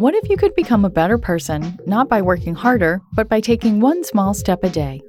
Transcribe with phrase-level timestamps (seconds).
[0.00, 3.80] What if you could become a better person, not by working harder, but by taking
[3.80, 5.02] one small step a day?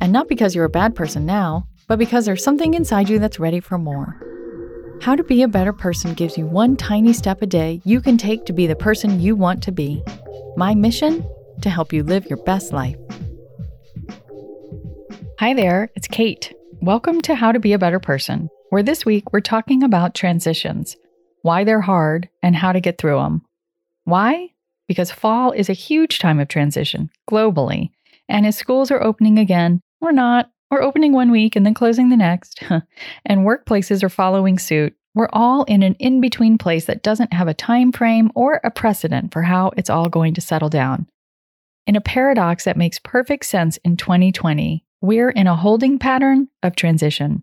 [0.00, 3.40] And not because you're a bad person now, but because there's something inside you that's
[3.40, 4.14] ready for more.
[5.02, 8.16] How to Be a Better Person gives you one tiny step a day you can
[8.16, 10.04] take to be the person you want to be.
[10.56, 11.28] My mission?
[11.62, 12.96] To help you live your best life.
[15.40, 16.54] Hi there, it's Kate.
[16.80, 20.94] Welcome to How to Be a Better Person, where this week we're talking about transitions,
[21.42, 23.42] why they're hard, and how to get through them.
[24.08, 24.48] Why?
[24.86, 27.90] Because fall is a huge time of transition globally.
[28.26, 32.08] And as schools are opening again, or not, or opening one week and then closing
[32.08, 32.62] the next,
[33.26, 37.48] and workplaces are following suit, we're all in an in between place that doesn't have
[37.48, 41.06] a time frame or a precedent for how it's all going to settle down.
[41.86, 46.76] In a paradox that makes perfect sense in 2020, we're in a holding pattern of
[46.76, 47.42] transition.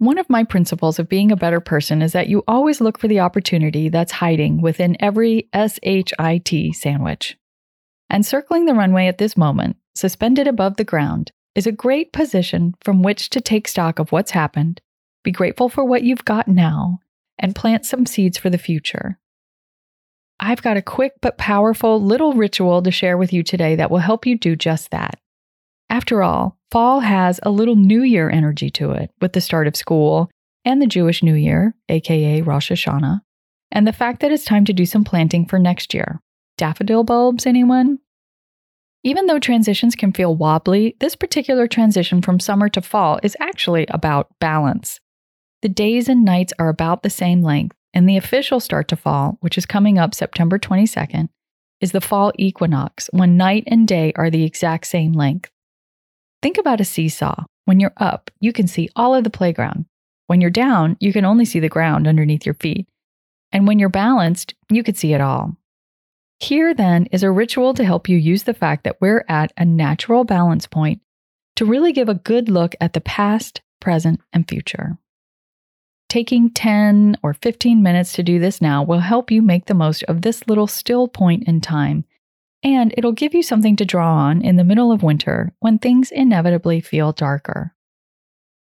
[0.00, 3.06] One of my principles of being a better person is that you always look for
[3.06, 7.36] the opportunity that's hiding within every SHIT sandwich.
[8.08, 12.74] And circling the runway at this moment, suspended above the ground, is a great position
[12.80, 14.80] from which to take stock of what's happened,
[15.22, 17.00] be grateful for what you've got now,
[17.38, 19.18] and plant some seeds for the future.
[20.40, 23.98] I've got a quick but powerful little ritual to share with you today that will
[23.98, 25.20] help you do just that.
[25.90, 29.74] After all, fall has a little New Year energy to it with the start of
[29.74, 30.30] school
[30.64, 33.20] and the Jewish New Year, aka Rosh Hashanah,
[33.72, 36.20] and the fact that it's time to do some planting for next year.
[36.56, 37.98] Daffodil bulbs, anyone?
[39.02, 43.86] Even though transitions can feel wobbly, this particular transition from summer to fall is actually
[43.88, 45.00] about balance.
[45.62, 49.38] The days and nights are about the same length, and the official start to fall,
[49.40, 51.30] which is coming up September 22nd,
[51.80, 55.50] is the fall equinox when night and day are the exact same length.
[56.42, 57.44] Think about a seesaw.
[57.66, 59.84] When you're up, you can see all of the playground.
[60.26, 62.88] When you're down, you can only see the ground underneath your feet.
[63.52, 65.56] And when you're balanced, you can see it all.
[66.38, 69.64] Here, then, is a ritual to help you use the fact that we're at a
[69.64, 71.02] natural balance point
[71.56, 74.96] to really give a good look at the past, present, and future.
[76.08, 80.02] Taking 10 or 15 minutes to do this now will help you make the most
[80.04, 82.04] of this little still point in time
[82.62, 86.10] and it'll give you something to draw on in the middle of winter when things
[86.10, 87.74] inevitably feel darker.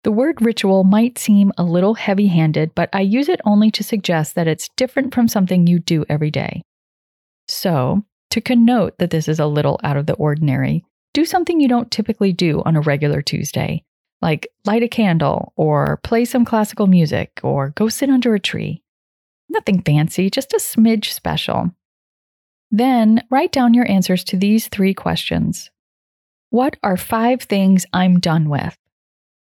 [0.05, 3.83] The word ritual might seem a little heavy handed, but I use it only to
[3.83, 6.63] suggest that it's different from something you do every day.
[7.49, 11.69] So, to connote that this is a little out of the ordinary, do something you
[11.69, 13.83] don't typically do on a regular Tuesday,
[14.23, 18.83] like light a candle, or play some classical music, or go sit under a tree.
[19.49, 21.73] Nothing fancy, just a smidge special.
[22.71, 25.71] Then write down your answers to these three questions.
[26.51, 28.77] What are five things I'm done with?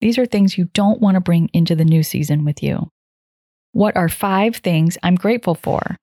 [0.01, 2.89] These are things you don't want to bring into the new season with you.
[3.73, 5.97] What are five things I'm grateful for?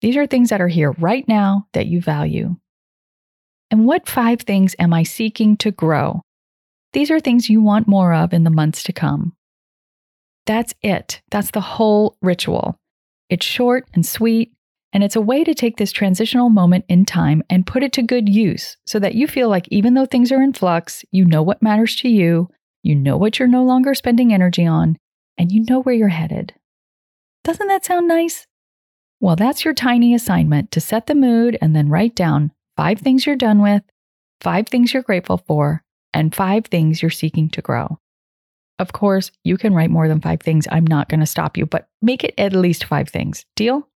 [0.00, 2.56] These are things that are here right now that you value.
[3.70, 6.22] And what five things am I seeking to grow?
[6.92, 9.34] These are things you want more of in the months to come.
[10.46, 11.20] That's it.
[11.30, 12.76] That's the whole ritual.
[13.28, 14.52] It's short and sweet,
[14.92, 18.02] and it's a way to take this transitional moment in time and put it to
[18.02, 21.42] good use so that you feel like even though things are in flux, you know
[21.42, 22.48] what matters to you,
[22.82, 24.96] you know what you're no longer spending energy on,
[25.36, 26.54] and you know where you're headed.
[27.44, 28.46] Doesn't that sound nice?
[29.20, 33.26] Well, that's your tiny assignment to set the mood and then write down five things
[33.26, 33.82] you're done with,
[34.40, 35.82] five things you're grateful for,
[36.14, 37.98] and five things you're seeking to grow.
[38.78, 40.68] Of course, you can write more than five things.
[40.70, 43.44] I'm not going to stop you, but make it at least five things.
[43.56, 43.88] Deal?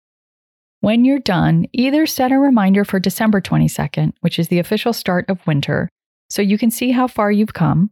[0.81, 5.30] When you're done, either set a reminder for December 22nd, which is the official start
[5.30, 5.88] of winter,
[6.28, 7.92] so you can see how far you've come.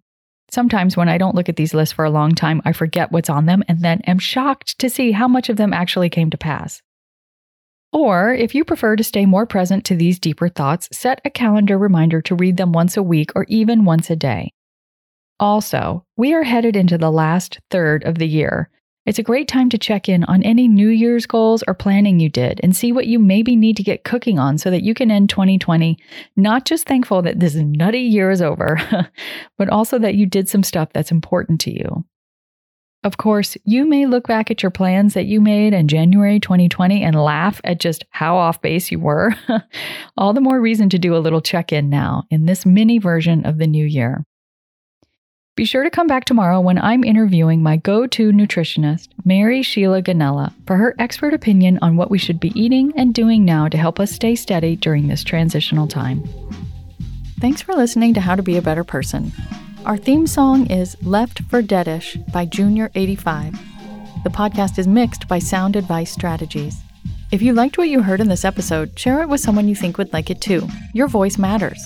[0.49, 3.29] Sometimes when I don't look at these lists for a long time, I forget what's
[3.29, 6.37] on them and then am shocked to see how much of them actually came to
[6.37, 6.81] pass.
[7.93, 11.77] Or, if you prefer to stay more present to these deeper thoughts, set a calendar
[11.77, 14.51] reminder to read them once a week or even once a day.
[15.39, 18.71] Also, we are headed into the last third of the year,
[19.09, 22.29] it's a great time to check in on any New Year's goals or planning you
[22.29, 25.09] did and see what you maybe need to get cooking on so that you can
[25.09, 25.97] end 2020
[26.35, 28.77] not just thankful that this nutty year is over,
[29.57, 32.05] but also that you did some stuff that's important to you.
[33.03, 37.01] Of course, you may look back at your plans that you made in January 2020
[37.01, 39.33] and laugh at just how off base you were.
[40.17, 43.43] All the more reason to do a little check in now in this mini version
[43.43, 44.23] of the new year.
[45.59, 50.01] Be sure to come back tomorrow when I'm interviewing my go to nutritionist, Mary Sheila
[50.01, 53.77] Ganella, for her expert opinion on what we should be eating and doing now to
[53.77, 56.23] help us stay steady during this transitional time.
[57.41, 59.33] Thanks for listening to How to Be a Better Person.
[59.85, 64.23] Our theme song is Left for Deadish by Junior85.
[64.23, 66.77] The podcast is mixed by Sound Advice Strategies.
[67.33, 69.97] If you liked what you heard in this episode, share it with someone you think
[69.97, 70.65] would like it too.
[70.93, 71.85] Your voice matters.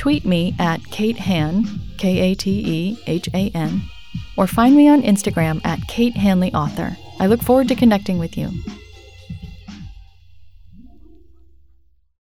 [0.00, 1.66] Tweet me at Kate Han,
[1.98, 3.82] K A T E H A N,
[4.34, 6.96] or find me on Instagram at Kate Hanley Author.
[7.18, 8.48] I look forward to connecting with you.